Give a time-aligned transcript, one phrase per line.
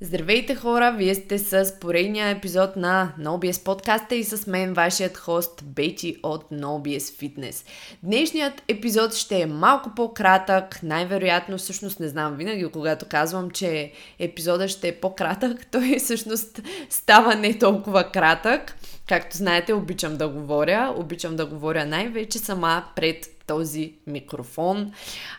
[0.00, 5.64] Здравейте хора, вие сте с поредния епизод на NoBS подкаста и с мен вашият хост
[5.64, 7.66] Бети от NoBS Fitness.
[8.02, 14.68] Днешният епизод ще е малко по-кратък, най-вероятно всъщност не знам винаги, когато казвам, че епизода
[14.68, 16.60] ще е по-кратък, той всъщност
[16.90, 18.76] става не толкова кратък.
[19.08, 24.92] Както знаете, обичам да говоря, обичам да говоря най-вече сама пред този микрофон.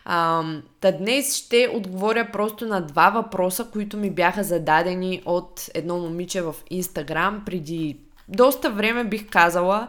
[0.05, 0.43] А,
[0.79, 6.41] та днес ще отговоря просто на два въпроса, които ми бяха зададени от едно момиче
[6.41, 9.87] в Инстаграм преди доста време бих казала,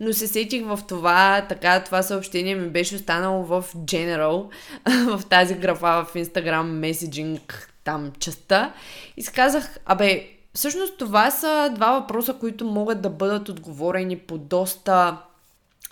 [0.00, 4.46] но се сетих в това, така това съобщение ми беше останало в General,
[5.18, 7.40] в тази графа в Instagram Messaging
[7.84, 8.72] там частта
[9.16, 14.38] и си казах, абе, всъщност това са два въпроса, които могат да бъдат отговорени по
[14.38, 15.16] доста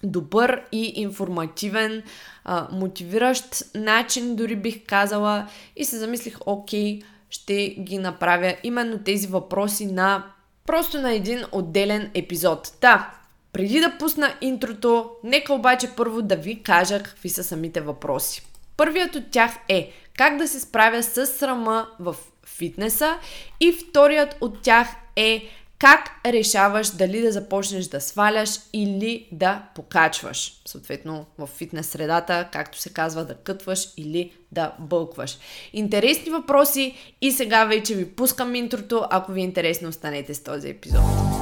[0.02, 2.02] добър и информативен,
[2.44, 5.48] а, мотивиращ начин, дори бих казала.
[5.76, 10.24] И се замислих, окей, ще ги направя именно тези въпроси на
[10.66, 12.72] просто на един отделен епизод.
[12.80, 13.14] Та,
[13.52, 18.46] преди да пусна интрото, нека обаче първо да ви кажа какви са самите въпроси.
[18.76, 22.16] Първият от тях е как да се справя с срама в
[22.46, 23.16] фитнеса
[23.60, 30.52] и вторият от тях е как решаваш дали да започнеш да сваляш или да покачваш.
[30.66, 35.38] Съответно, в фитнес средата, както се казва, да кътваш или да бълкваш.
[35.72, 39.04] Интересни въпроси и сега вече ви пускам интрото.
[39.10, 41.35] Ако ви е интересно, останете с този епизод.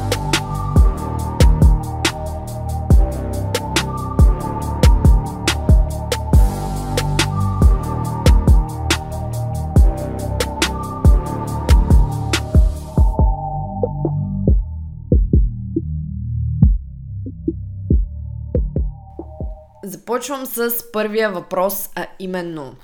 [20.15, 22.75] Започвам с първия въпрос, а именно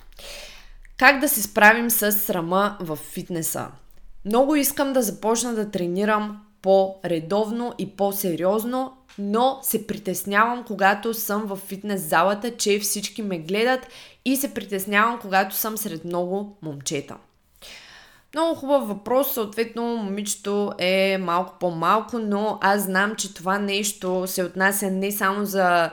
[0.99, 3.67] как да се справим с срама в фитнеса?
[4.25, 11.57] Много искам да започна да тренирам по-редовно и по-сериозно, но се притеснявам, когато съм в
[11.57, 13.87] фитнес залата, че всички ме гледат
[14.25, 17.17] и се притеснявам, когато съм сред много момчета.
[18.35, 24.45] Много хубав въпрос, съответно момичето е малко по-малко, но аз знам, че това нещо се
[24.45, 25.91] отнася не само за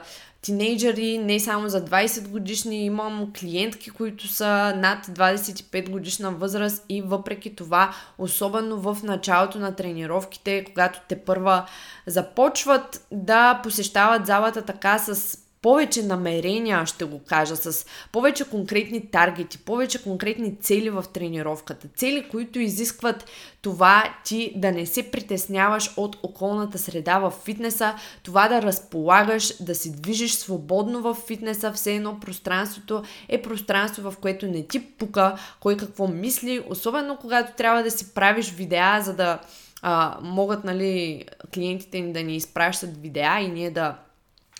[0.47, 2.85] тинейджери, не само за 20 годишни.
[2.85, 9.75] Имам клиентки, които са над 25 годишна възраст и въпреки това, особено в началото на
[9.75, 11.65] тренировките, когато те първа
[12.05, 19.57] започват да посещават залата така с повече намерения, ще го кажа, с повече конкретни таргети,
[19.57, 21.87] повече конкретни цели в тренировката.
[21.95, 23.25] Цели, които изискват
[23.61, 29.75] това ти да не се притесняваш от околната среда в фитнеса, това да разполагаш, да
[29.75, 35.37] се движиш свободно в фитнеса, все едно пространството е пространство, в което не ти пука
[35.59, 39.39] кой какво мисли, особено когато трябва да си правиш видеа, за да
[39.81, 43.95] а, могат нали, клиентите ни да ни изпращат видеа и ние да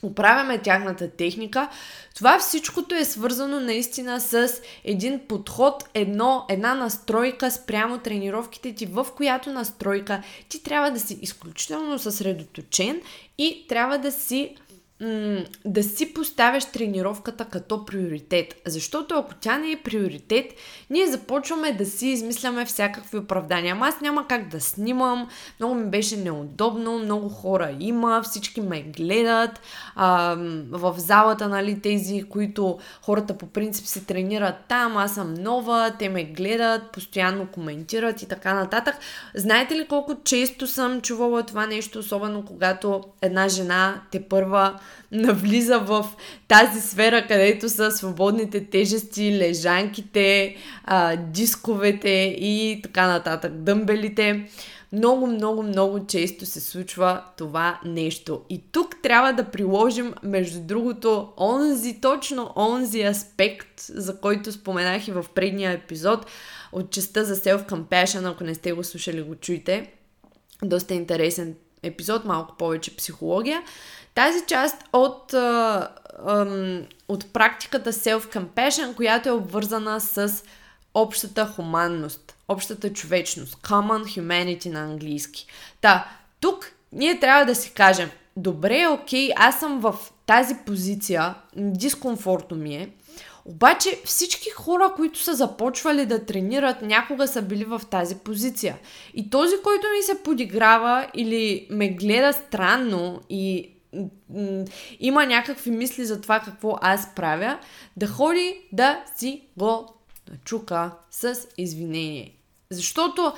[0.03, 1.69] оправяме тяхната техника,
[2.15, 4.51] това всичкото е свързано наистина с
[4.83, 11.19] един подход, едно, една настройка спрямо тренировките ти, в която настройка ти трябва да си
[11.21, 13.01] изключително съсредоточен
[13.37, 14.55] и трябва да си
[15.65, 18.61] да си поставяш тренировката като приоритет.
[18.65, 20.45] Защото ако тя не е приоритет,
[20.89, 23.71] ние започваме да си измисляме всякакви оправдания.
[23.71, 25.27] Ама аз няма как да снимам,
[25.59, 29.61] много ми беше неудобно, много хора има, всички ме гледат.
[29.95, 30.35] А,
[30.71, 36.09] в залата, нали, тези, които хората по принцип се тренират там, аз съм нова, те
[36.09, 38.95] ме гледат, постоянно коментират и така нататък.
[39.35, 44.79] Знаете ли колко често съм чувала това нещо, особено когато една жена те първа
[45.11, 46.05] навлиза в
[46.47, 54.49] тази сфера, където са свободните тежести, лежанките, а, дисковете и така нататък, дъмбелите.
[54.91, 58.41] Много, много, много често се случва това нещо.
[58.49, 65.11] И тук трябва да приложим, между другото, онзи, точно онзи аспект, за който споменах и
[65.11, 66.25] в предния епизод
[66.71, 69.91] от частта за self-compassion, ако не сте го слушали, го чуйте.
[70.63, 73.61] Доста интересен епизод, малко повече психология.
[74.17, 75.89] Тази част от, а,
[76.27, 80.43] ам, от практиката self-compassion, която е обвързана с
[80.93, 85.47] общата хуманност, общата човечност, common humanity на английски.
[85.81, 86.07] Та,
[86.39, 92.75] тук ние трябва да си кажем, добре, окей, аз съм в тази позиция, дискомфортно ми
[92.75, 92.89] е,
[93.45, 98.77] обаче всички хора, които са започвали да тренират, някога са били в тази позиция.
[99.13, 103.73] И този, който ми се подиграва или ме гледа странно и
[104.99, 107.59] има някакви мисли за това какво аз правя,
[107.97, 109.93] да ходи да си го
[110.31, 112.35] начука с извинение.
[112.69, 113.33] Защото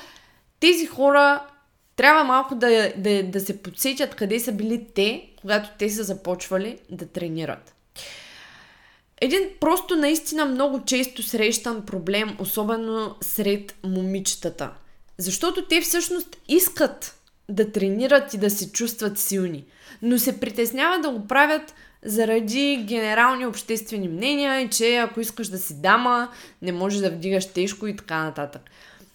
[0.59, 1.43] тези хора
[1.95, 6.79] трябва малко да, да, да се подсетят къде са били те, когато те са започвали
[6.89, 7.75] да тренират.
[9.21, 14.71] Един просто наистина много често срещан проблем, особено сред момичетата.
[15.17, 17.18] Защото те всъщност искат
[17.49, 19.65] да тренират и да се чувстват силни,
[20.01, 21.73] но се притесняват да го правят
[22.03, 26.29] заради генерални обществени мнения и че ако искаш да си дама,
[26.61, 28.61] не можеш да вдигаш тежко и така нататък.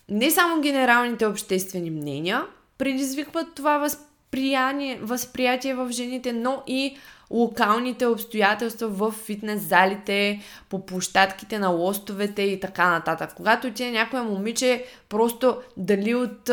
[0.08, 2.42] Не само генералните обществени мнения
[2.78, 6.96] предизвикват това възприятие, възприятие в жените, но и
[7.31, 13.31] локалните обстоятелства в фитнес залите, по площадките на лостовете и така нататък.
[13.36, 16.50] Когато ти е някое момиче, просто дали от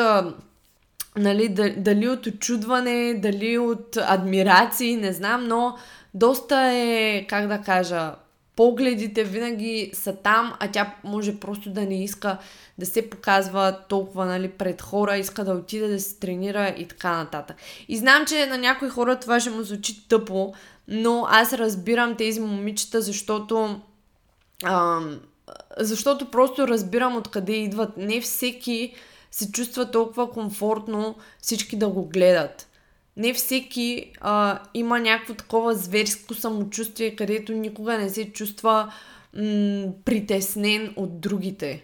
[1.18, 5.78] нали, дали от очудване, дали от адмирации, не знам, но
[6.13, 8.16] доста е, как да кажа,
[8.56, 12.38] погледите винаги са там, а тя може просто да не иска
[12.78, 17.18] да се показва толкова нали, пред хора, иска да отиде да се тренира и така
[17.18, 17.57] нататък.
[17.88, 20.54] И знам, че на някои хора това ще му звучи тъпо,
[20.88, 23.81] но аз разбирам тези момичета, защото
[24.64, 25.19] ам,
[25.78, 27.98] защото просто разбирам откъде идват.
[27.98, 28.94] Не всеки
[29.31, 32.68] се чувства толкова комфортно всички да го гледат.
[33.18, 38.94] Не всеки а, има някакво такова зверско самочувствие, където никога не се чувства
[39.33, 41.83] м- притеснен от другите.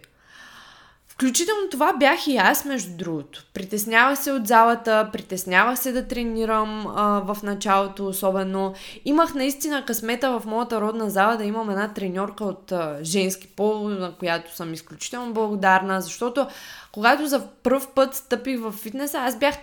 [1.18, 3.44] Включително това бях и аз, между другото.
[3.54, 8.74] Притеснявах се от залата, притеснявах се да тренирам а, в началото, особено.
[9.04, 13.88] Имах наистина късмета в моята родна зала да имам една треньорка от а, женски пол,
[13.88, 16.46] на която съм изключително благодарна, защото
[16.92, 19.54] когато за първ път стъпих в фитнеса, аз бях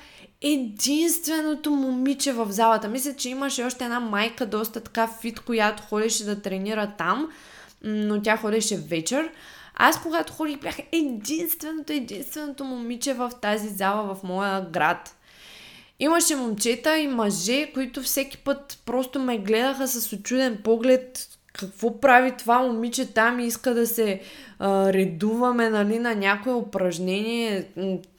[0.41, 2.87] единственото момиче в залата.
[2.87, 7.29] Мисля, че имаше още една майка, доста така фит, която ходеше да тренира там,
[7.83, 9.29] но тя ходеше вечер.
[9.75, 15.15] Аз когато ходих бях единственото, единственото момиче в тази зала в моя град.
[15.99, 22.31] Имаше момчета и мъже, които всеки път просто ме гледаха с очуден поглед какво прави
[22.37, 24.21] това момиче там и иска да се
[24.59, 27.67] а, редуваме нали, на някое упражнение,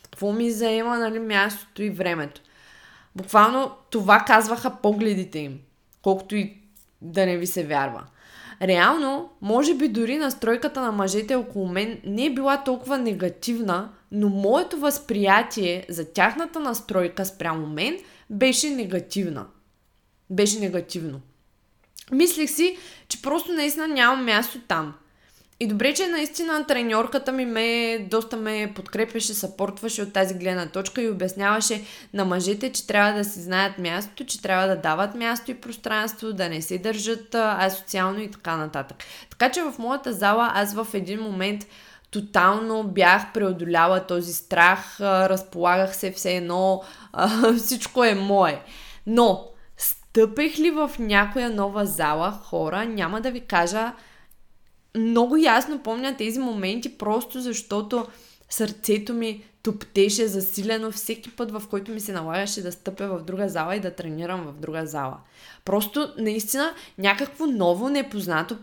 [0.02, 2.40] какво ми заема нали, мястото и времето.
[3.16, 5.60] Буквално това казваха погледите им,
[6.02, 6.56] колкото и
[7.02, 8.02] да не ви се вярва.
[8.62, 14.28] Реално, може би дори настройката на мъжете около мен не е била толкова негативна, но
[14.28, 17.98] моето възприятие за тяхната настройка спрямо мен
[18.30, 19.46] беше негативна.
[20.30, 21.20] Беше негативно.
[22.12, 22.76] Мислех си,
[23.08, 24.94] че просто наистина нямам място там.
[25.60, 31.02] И добре, че наистина треньорката ми ме, доста ме подкрепяше, съпортваше от тази гледна точка
[31.02, 31.82] и обясняваше
[32.14, 36.32] на мъжете, че трябва да си знаят мястото, че трябва да дават място и пространство,
[36.32, 38.96] да не се държат асоциално и така нататък.
[39.30, 41.66] Така че в моята зала аз в един момент
[42.10, 46.82] тотално бях преодоляла този страх, разполагах се все едно,
[47.58, 48.60] всичко е мое.
[49.06, 49.44] Но
[49.76, 53.92] стъпех ли в някоя нова зала хора, няма да ви кажа
[54.96, 58.06] много ясно помня тези моменти, просто защото
[58.50, 63.48] сърцето ми топтеше засилено всеки път, в който ми се налагаше да стъпя в друга
[63.48, 65.16] зала и да тренирам в друга зала.
[65.64, 68.56] Просто наистина някакво ново, непознато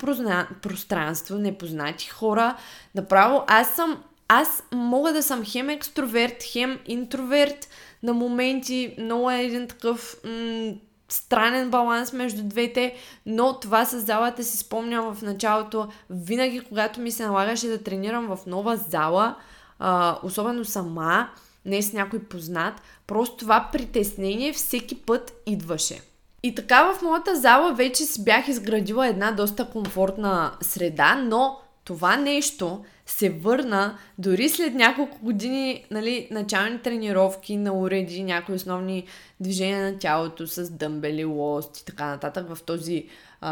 [0.61, 2.57] пространство, непознати хора.
[2.95, 7.69] Направо аз съм, аз мога да съм хем екстроверт, хем интроверт
[8.03, 8.95] на моменти.
[8.99, 10.73] Много е един такъв м-
[11.13, 15.87] странен баланс между двете, но това с залата си спомням в началото.
[16.09, 19.35] Винаги, когато ми се налагаше да тренирам в нова зала,
[19.79, 21.29] а, особено сама,
[21.65, 26.01] не с някой познат, просто това притеснение всеки път идваше.
[26.43, 32.17] И така в моята зала вече си бях изградила една доста комфортна среда, но това
[32.17, 39.05] нещо се върна дори след няколко години нали, начални тренировки на уреди, някои основни
[39.39, 43.05] движения на тялото с дъмбели, лост и така нататък в този,
[43.41, 43.51] а,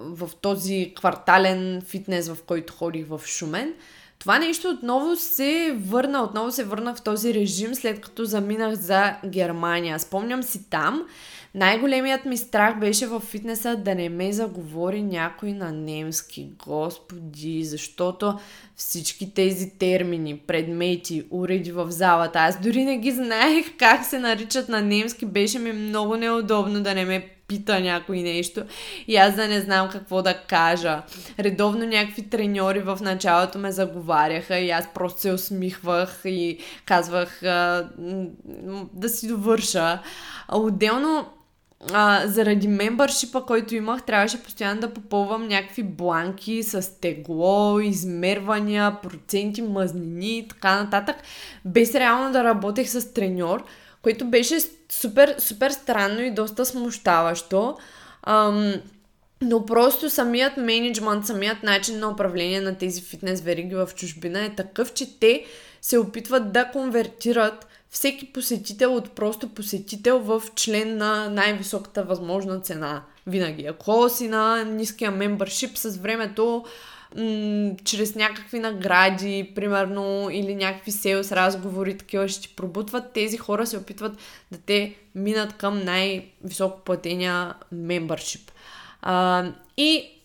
[0.00, 3.74] в този квартален фитнес, в който ходих в Шумен.
[4.18, 9.16] Това нещо отново се върна, отново се върна в този режим, след като заминах за
[9.26, 9.98] Германия.
[9.98, 11.06] Спомням си там,
[11.54, 16.50] най-големият ми страх беше в фитнеса да не ме заговори някой на немски.
[16.66, 18.38] Господи, защото
[18.76, 24.68] всички тези термини, предмети, уреди в залата, аз дори не ги знаех как се наричат
[24.68, 25.26] на немски.
[25.26, 28.62] Беше ми много неудобно да не ме пита някой нещо
[29.08, 31.02] и аз да не знам какво да кажа.
[31.38, 37.88] Редовно някакви треньори в началото ме заговаряха и аз просто се усмихвах и казвах а,
[38.92, 40.02] да си довърша.
[40.52, 41.26] Отделно
[41.92, 49.62] а, заради мембършипа, който имах, трябваше постоянно да попълвам някакви бланки с тегло, измервания, проценти,
[49.62, 51.16] мазнини и така нататък,
[51.64, 53.64] без реално да работех с треньор,
[54.02, 54.58] което беше
[54.92, 57.76] супер, супер странно и доста смущаващо.
[58.22, 58.74] Ам,
[59.42, 64.54] но просто самият менеджмент, самият начин на управление на тези фитнес вериги в чужбина е
[64.54, 65.44] такъв, че те
[65.82, 73.02] се опитват да конвертират всеки посетител от просто посетител в член на най-високата възможна цена.
[73.26, 73.66] Винаги.
[73.66, 76.64] Ако си на ниския мембършип с времето,
[77.16, 83.66] м- чрез някакви награди, примерно, или някакви селс разговори, такива ще ти пробутват, тези хора
[83.66, 84.12] се опитват
[84.52, 88.50] да те минат към най-високо платения мембършип.
[89.02, 89.44] А,
[89.76, 90.21] и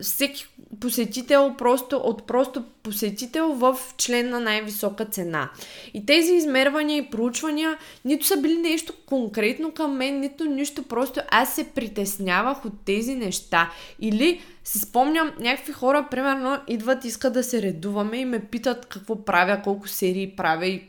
[0.00, 0.46] всеки
[0.80, 5.50] посетител просто, от просто посетител в член на най-висока цена.
[5.94, 11.20] И тези измервания и проучвания нито са били нещо конкретно към мен, нито нищо, просто
[11.30, 13.70] аз се притеснявах от тези неща.
[14.00, 19.24] Или си спомням, някакви хора, примерно, идват, искат да се редуваме и ме питат какво
[19.24, 20.82] правя, колко серии правя и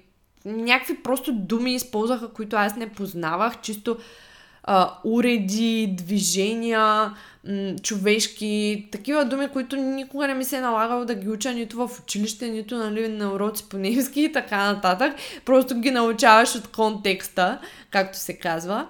[0.45, 3.97] някакви просто думи използваха, които аз не познавах, чисто
[4.63, 7.13] а, уреди, движения,
[7.47, 11.77] м- човешки, такива думи, които никога не ми се е налагало да ги уча нито
[11.77, 15.15] в училище, нито нали, на уроци по немски и така нататък.
[15.45, 17.57] Просто ги научаваш от контекста,
[17.89, 18.87] както се казва.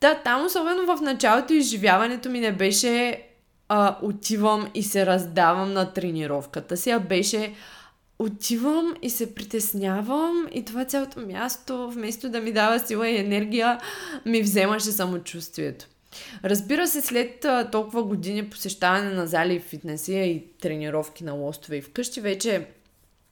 [0.00, 3.22] Та, там особено в началото изживяването ми не беше
[3.68, 7.54] а, отивам и се раздавам на тренировката си, а беше
[8.18, 13.80] отивам и се притеснявам и това цялото място, вместо да ми дава сила и енергия,
[14.26, 15.86] ми вземаше самочувствието.
[16.44, 21.82] Разбира се, след толкова години посещаване на зали и фитнеси и тренировки на лостове и
[21.82, 22.66] вкъщи, вече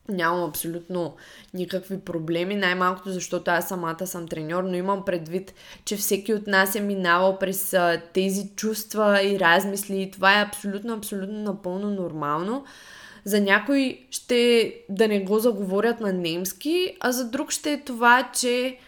[0.09, 1.17] нямам абсолютно
[1.55, 6.75] никакви проблеми, най-малкото защото аз самата съм треньор, но имам предвид, че всеки от нас
[6.75, 7.77] е минавал през
[8.13, 12.65] тези чувства и размисли и това е абсолютно, абсолютно напълно нормално.
[13.25, 18.31] За някой ще да не го заговорят на немски, а за друг ще е това,
[18.35, 18.79] че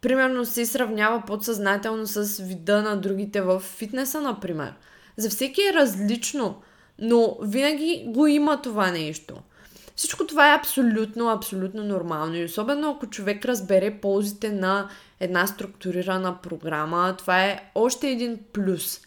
[0.00, 4.72] примерно се сравнява подсъзнателно с вида на другите в фитнеса, например.
[5.16, 6.62] За всеки е различно,
[6.98, 9.34] но винаги го има това нещо.
[9.96, 14.88] Всичко това е абсолютно, абсолютно нормално и особено ако човек разбере ползите на
[15.20, 19.00] една структурирана програма, това е още един плюс.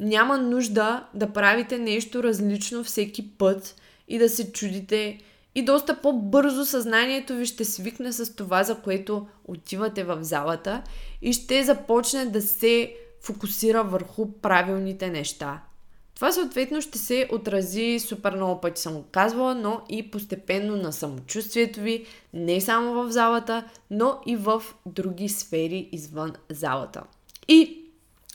[0.00, 3.76] Няма нужда да правите нещо различно всеки път
[4.08, 5.18] и да се чудите
[5.54, 10.82] и доста по-бързо съзнанието ви ще свикне с това, за което отивате в залата
[11.22, 15.62] и ще започне да се фокусира върху правилните неща.
[16.14, 21.80] Това съответно ще се отрази супер много пъти съм казвала, но и постепенно на самочувствието
[21.80, 27.02] ви, не само в залата, но и в други сфери извън залата.
[27.48, 27.82] И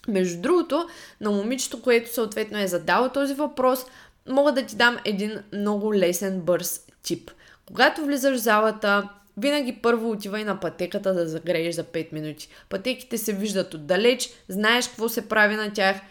[0.07, 0.87] между другото,
[1.21, 3.85] на момичето, което съответно е задало този въпрос,
[4.29, 7.31] мога да ти дам един много лесен, бърз тип.
[7.65, 12.49] Когато влизаш в залата, винаги първо отивай на пътеката да загрееш за 5 минути.
[12.69, 16.01] Пътеките се виждат отдалеч, знаеш какво се прави на тях,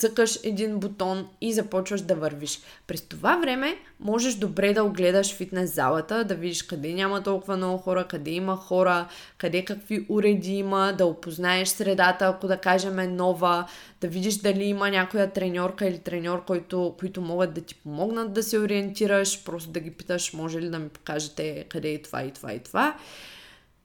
[0.00, 2.60] цъкаш един бутон и започваш да вървиш.
[2.86, 7.78] През това време можеш добре да огледаш фитнес залата, да видиш къде няма толкова много
[7.78, 13.06] хора, къде има хора, къде какви уреди има, да опознаеш средата, ако да кажем е
[13.06, 13.66] нова,
[14.00, 18.42] да видиш дали има някоя треньорка или треньор, който, които могат да ти помогнат да
[18.42, 22.30] се ориентираш, просто да ги питаш, може ли да ми покажете къде е това и
[22.30, 22.94] това и това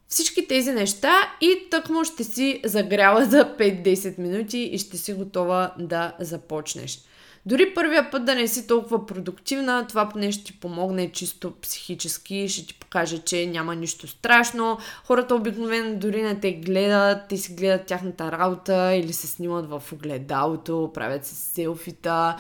[0.08, 5.74] всички тези неща и тъкмо ще си загряла за 5-10 минути и ще си готова
[5.80, 7.00] да започнеш.
[7.48, 12.50] Дори първия път да не си толкова продуктивна, това поне ще ти помогне чисто психически,
[12.50, 14.78] ще ти покаже, че няма нищо страшно.
[15.04, 19.84] Хората обикновено дори не те гледат, те си гледат тяхната работа или се снимат в
[19.94, 22.36] огледалото, правят си селфита.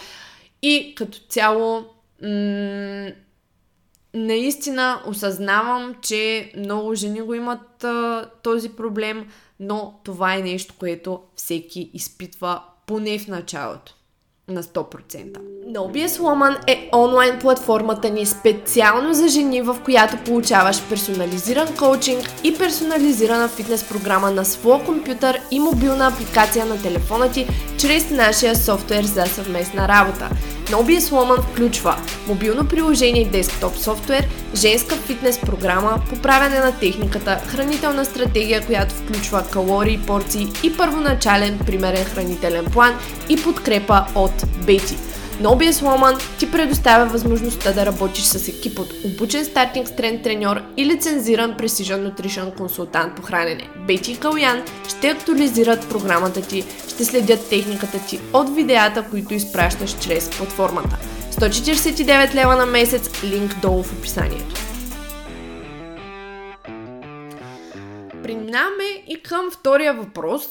[0.62, 1.86] И като цяло
[2.22, 3.12] м-
[4.16, 9.26] наистина осъзнавам, че много жени го имат а, този проблем,
[9.60, 13.96] но това е нещо, което всеки изпитва поне в началото
[14.48, 15.38] на 100%.
[15.68, 22.58] NoBS Woman е онлайн платформата ни специално за жени, в която получаваш персонализиран коучинг и
[22.58, 29.04] персонализирана фитнес програма на своя компютър и мобилна апликация на телефона ти чрез нашия софтуер
[29.04, 30.30] за съвместна работа.
[30.70, 31.96] NoBS Woman включва
[32.28, 39.44] мобилно приложение и десктоп софтуер, женска фитнес програма, поправяне на техниката, хранителна стратегия, която включва
[39.52, 42.94] калории, порции и първоначален примерен хранителен план
[43.30, 44.98] и подкрепа от Бети.
[45.42, 50.86] NoBS Woman ти предоставя възможността да работиш с екип от обучен стартинг стрен треньор и
[50.86, 53.70] лицензиран Precision Nutrition консултант по хранене.
[53.88, 60.30] Бети Калян ще актуализират програмата ти, ще следят техниката ти от видеята, които изпращаш чрез
[60.30, 60.98] платформата.
[61.32, 64.56] 149 лева на месец, линк долу в описанието.
[68.24, 70.44] Преминаваме и към втория въпрос,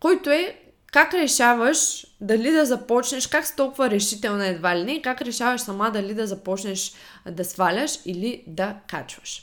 [0.00, 0.56] който е
[0.92, 5.90] как решаваш дали да започнеш, как си толкова решителна едва ли не, как решаваш сама
[5.90, 6.92] дали да започнеш
[7.30, 9.42] да сваляш или да качваш.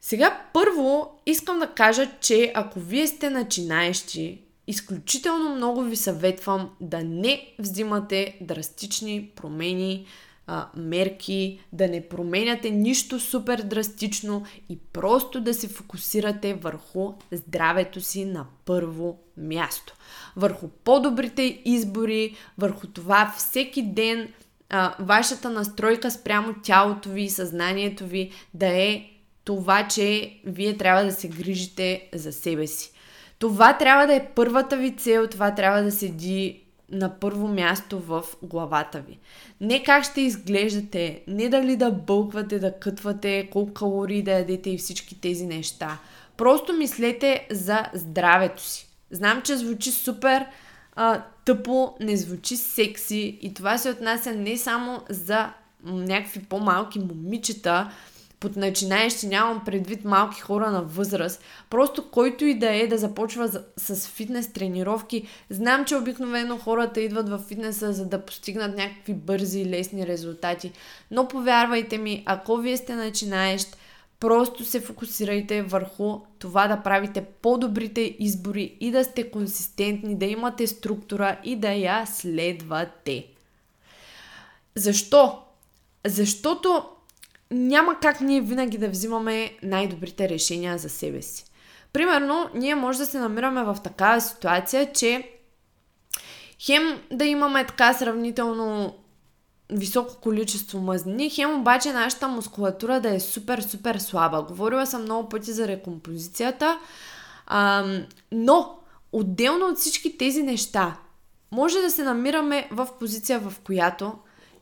[0.00, 6.98] Сега първо искам да кажа, че ако вие сте начинаещи, изключително много ви съветвам да
[7.04, 10.06] не взимате драстични промени,
[10.46, 18.00] а, мерки, да не променяте нищо супер драстично и просто да се фокусирате върху здравето
[18.00, 19.94] си на първо място.
[20.36, 24.28] Върху по-добрите избори, върху това всеки ден
[24.70, 29.04] а, вашата настройка спрямо тялото ви и съзнанието ви да е
[29.44, 32.92] това, че вие трябва да се грижите за себе си.
[33.38, 36.61] Това трябва да е първата ви цел, това трябва да седи
[36.92, 39.18] на първо място в главата ви.
[39.60, 44.78] Не как ще изглеждате, не дали да бълквате, да кътвате, колко калории да ядете и
[44.78, 45.98] всички тези неща.
[46.36, 48.88] Просто мислете за здравето си.
[49.10, 50.46] Знам, че звучи супер
[50.96, 55.52] а, тъпо, не звучи секси и това се отнася не само за
[55.84, 57.90] някакви по-малки момичета,
[58.42, 63.50] под начинаещи, нямам предвид малки хора на възраст, просто който и да е да започва
[63.76, 65.26] с, фитнес тренировки.
[65.50, 70.72] Знам, че обикновено хората идват в фитнеса за да постигнат някакви бързи и лесни резултати,
[71.10, 73.76] но повярвайте ми, ако вие сте начинаещ,
[74.20, 80.66] просто се фокусирайте върху това да правите по-добрите избори и да сте консистентни, да имате
[80.66, 83.26] структура и да я следвате.
[84.74, 85.38] Защо?
[86.06, 86.84] Защото
[87.52, 91.44] няма как ние винаги да взимаме най-добрите решения за себе си.
[91.92, 95.30] Примерно, ние може да се намираме в такава ситуация, че
[96.66, 98.94] хем да имаме така сравнително
[99.70, 104.42] високо количество мазнини, хем обаче нашата мускулатура да е супер, супер слаба.
[104.42, 106.78] Говорила съм много пъти за рекомпозицията,
[107.46, 107.84] а,
[108.32, 108.78] но
[109.12, 110.96] отделно от всички тези неща,
[111.52, 114.12] може да се намираме в позиция, в която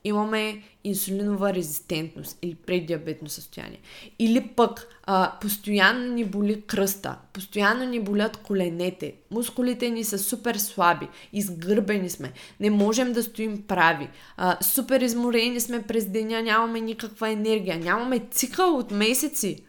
[0.05, 3.81] имаме инсулинова резистентност или преддиабетно състояние.
[4.19, 10.55] Или пък а, постоянно ни боли кръста, постоянно ни болят коленете, мускулите ни са супер
[10.55, 16.81] слаби, изгърбени сме, не можем да стоим прави, а, супер изморени сме през деня, нямаме
[16.81, 19.65] никаква енергия, нямаме цикъл от месеци.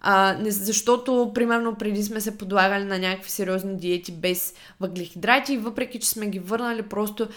[0.00, 5.58] А, не, защото, примерно, преди сме се подлагали на някакви сериозни диети без въглехидрати и
[5.58, 7.28] въпреки, че сме ги върнали, просто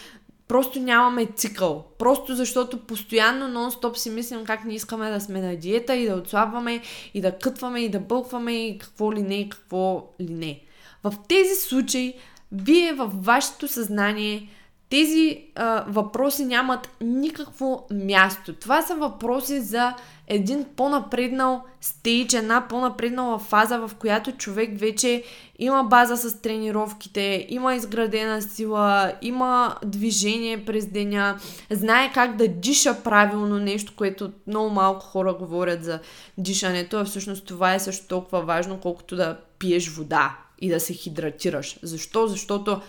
[0.51, 1.85] Просто нямаме цикъл.
[1.97, 6.15] Просто защото постоянно нон-стоп си мислим как не искаме да сме на диета и да
[6.15, 6.81] отслабваме
[7.13, 10.61] и да кътваме и да бълкваме и какво ли не и какво ли не.
[11.03, 12.13] В тези случаи
[12.51, 14.49] вие във вашето съзнание
[14.91, 18.53] тези а, въпроси нямат никакво място.
[18.53, 19.93] Това са въпроси за
[20.27, 25.23] един по-напреднал стейдж, една по-напреднала фаза, в която човек вече
[25.59, 33.03] има база с тренировките, има изградена сила, има движение през деня, знае как да диша
[33.03, 35.99] правилно нещо, което много малко хора говорят за
[36.37, 40.93] дишането, а всъщност това е също толкова важно, колкото да пиеш вода и да се
[40.93, 41.79] хидратираш.
[41.83, 42.27] Защо?
[42.27, 42.81] Защото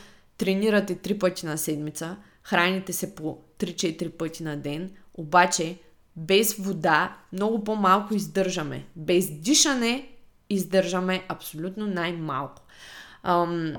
[0.43, 5.79] тренирате три пъти на седмица, храните се по 3-4 пъти на ден, обаче
[6.17, 8.85] без вода много по-малко издържаме.
[8.97, 10.09] Без дишане
[10.51, 12.63] издържаме абсолютно най-малко.
[13.23, 13.75] Ам,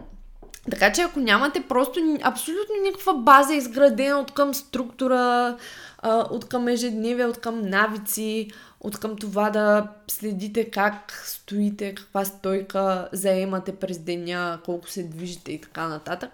[0.71, 5.58] така че ако нямате просто абсолютно никаква база изградена от към структура,
[6.06, 8.52] от към ежедневие, от към навици,
[8.83, 15.51] от към това да следите как стоите, каква стойка заемате през деня, колко се движите
[15.51, 16.31] и така нататък.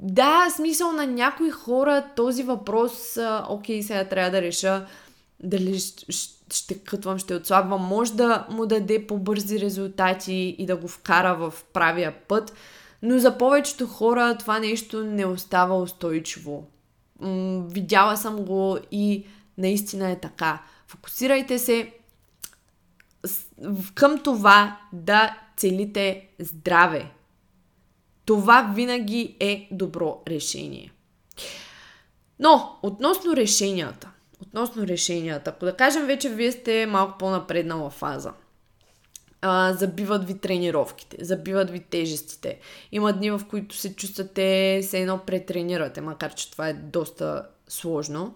[0.00, 4.86] Да, смисъл на някои хора този въпрос, окей, сега трябва да реша
[5.42, 5.78] дали
[6.50, 11.54] ще, кътвам, ще отслабвам, може да му даде по-бързи резултати и да го вкара в
[11.72, 12.52] правия път,
[13.02, 16.66] но за повечето хора това нещо не остава устойчиво.
[17.68, 19.26] Видяла съм го и
[19.58, 20.62] наистина е така.
[20.90, 21.92] Фокусирайте се
[23.94, 27.10] към това да целите здраве.
[28.24, 30.92] Това винаги е добро решение.
[32.38, 38.32] Но, относно решенията, относно решенията, ако да кажем вече вие сте малко по-напреднала фаза,
[39.40, 42.58] а, забиват ви тренировките, забиват ви тежестите.
[42.92, 48.34] Има дни, в които се чувствате се едно претренирате, макар че това е доста сложно,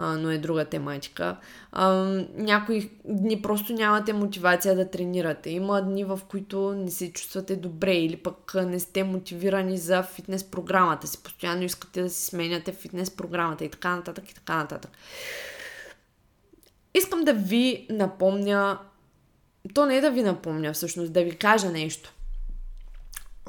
[0.00, 1.36] но е друга тематика.
[1.72, 1.92] А,
[2.36, 5.50] някои дни просто нямате мотивация да тренирате.
[5.50, 10.44] Има дни, в които не се чувствате добре или пък не сте мотивирани за фитнес
[10.44, 11.22] програмата си.
[11.22, 14.90] Постоянно искате да си сменяте фитнес програмата и така нататък и така нататък.
[16.94, 18.78] Искам да ви напомня
[19.74, 22.12] то не е да ви напомня всъщност, да ви кажа нещо.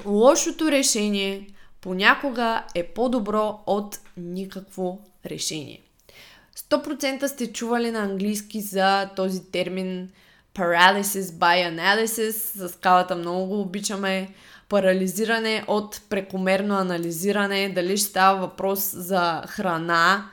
[0.06, 1.48] Лошото решение
[1.82, 5.82] понякога е по-добро от никакво решение.
[6.58, 10.10] 100% сте чували на английски за този термин
[10.56, 12.58] paralysis by analysis.
[12.58, 14.30] За скалата много го обичаме.
[14.70, 17.70] Парализиране от прекомерно анализиране.
[17.70, 20.30] Дали ще става въпрос за храна,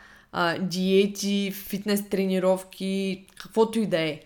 [0.61, 4.21] диети, фитнес тренировки, каквото и да е.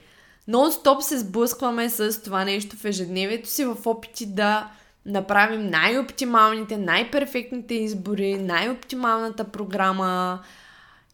[0.49, 4.71] Нон-стоп се сблъскваме с това нещо в ежедневието си в опити да
[5.07, 10.41] направим най-оптималните, най-перфектните избори, най-оптималната програма.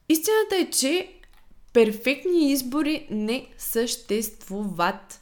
[0.09, 1.09] Истината е, че
[1.73, 5.21] перфектни избори не съществуват.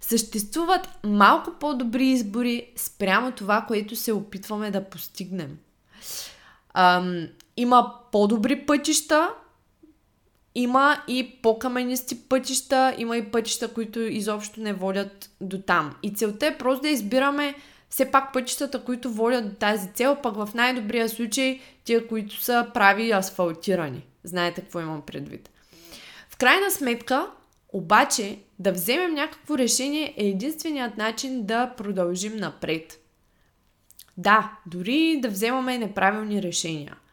[0.00, 5.58] Съществуват малко по-добри избори спрямо това, което се опитваме да постигнем.
[6.74, 9.28] Ам, има по-добри пътища,
[10.54, 15.94] има и по-каменисти пътища, има и пътища, които изобщо не водят до там.
[16.02, 17.54] И целта е просто да избираме
[17.90, 22.66] все пак пътищата, които водят до тази цел, пък в най-добрия случай тия, които са
[22.74, 24.06] прави асфалтирани.
[24.24, 25.50] Знаете какво имам предвид.
[26.28, 27.26] В крайна сметка,
[27.72, 33.00] обаче, да вземем някакво решение е единственият начин да продължим напред.
[34.16, 36.96] Да, дори да вземаме неправилни решения–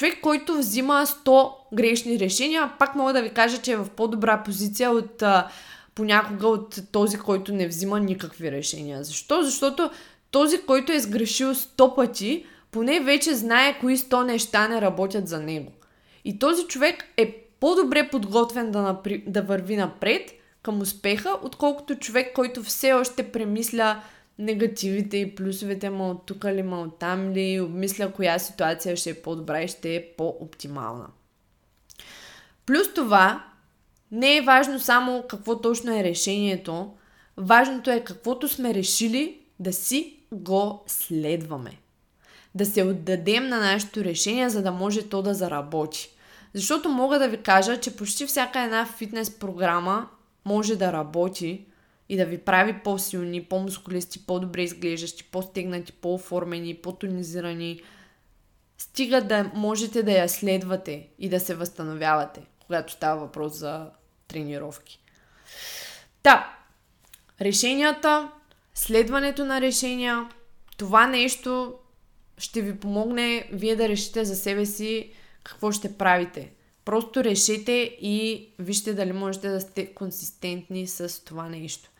[0.00, 4.42] човек, който взима 100 грешни решения, пак мога да ви кажа, че е в по-добра
[4.42, 5.22] позиция от
[6.00, 9.04] понякога от този, който не взима никакви решения.
[9.04, 9.42] Защо?
[9.42, 9.90] Защото
[10.30, 15.40] този, който е сгрешил 100 пъти, поне вече знае кои 100 неща не работят за
[15.40, 15.72] него.
[16.24, 19.24] И този човек е по-добре подготвен да, напри...
[19.26, 20.30] да върви напред
[20.62, 24.02] към успеха, отколкото човек, който все още премисля
[24.38, 29.10] негативите и плюсовете му от тук ли, ма от там ли, обмисля коя ситуация ще
[29.10, 31.06] е по-добра и ще е по-оптимална.
[32.66, 33.49] Плюс това,
[34.12, 36.92] не е важно само какво точно е решението,
[37.36, 41.70] важното е каквото сме решили да си го следваме.
[42.54, 46.10] Да се отдадем на нашето решение, за да може то да заработи.
[46.54, 50.08] Защото мога да ви кажа, че почти всяка една фитнес програма
[50.44, 51.66] може да работи,
[52.10, 57.80] и да ви прави по-силни, по-мускулисти, по-добре изглеждащи, по-стегнати, по-оформени, по-тонизирани.
[58.78, 63.90] Стига да можете да я следвате и да се възстановявате, когато става въпрос за
[64.30, 65.00] тренировки.
[66.22, 66.56] Та,
[67.40, 68.30] решенията,
[68.74, 70.28] следването на решения,
[70.76, 71.74] това нещо
[72.38, 75.12] ще ви помогне вие да решите за себе си
[75.42, 76.52] какво ще правите.
[76.84, 81.90] Просто решете и вижте дали можете да сте консистентни с това нещо.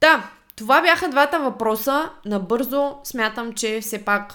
[0.00, 2.10] Да, това бяха двата въпроса.
[2.24, 4.34] Набързо смятам, че все пак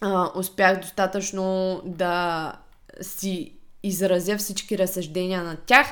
[0.00, 2.52] а, успях достатъчно да
[3.00, 5.86] си изразя всички разсъждения на тях.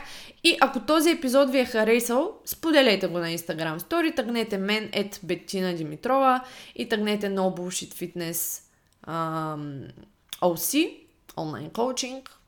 [0.44, 5.20] И ако този епизод ви е харесал, споделете го на Instagram Story, тъгнете мен, ет
[5.22, 6.44] Бетина Димитрова
[6.76, 8.62] и тъгнете No Bullshit Fitness
[9.08, 9.90] um,
[10.40, 10.96] OC,
[11.36, 12.38] онлайн коучинг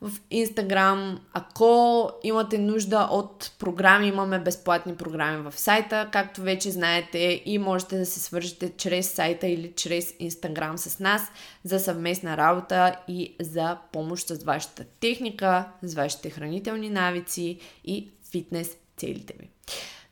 [0.00, 1.18] в Instagram.
[1.32, 7.98] Ако имате нужда от програми, имаме безплатни програми в сайта, както вече знаете и можете
[7.98, 11.22] да се свържете чрез сайта или чрез Instagram с нас
[11.64, 18.76] за съвместна работа и за помощ с вашата техника, с вашите хранителни навици и фитнес
[18.96, 19.55] целите ви.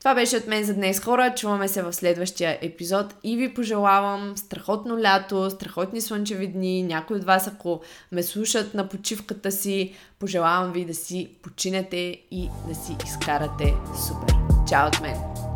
[0.05, 1.35] Това беше от мен за днес, хора.
[1.35, 6.83] Чуваме се в следващия епизод и ви пожелавам страхотно лято, страхотни слънчеви дни.
[6.83, 7.81] Някои от вас, ако
[8.13, 11.97] ме слушат на почивката си, пожелавам ви да си починете
[12.31, 13.75] и да си изкарате
[14.09, 14.35] супер.
[14.69, 15.54] Чао от мен!